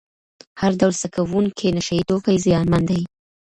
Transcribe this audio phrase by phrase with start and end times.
[0.61, 3.01] هر ډول څکونکي نشه یې توکي زیانمن دي.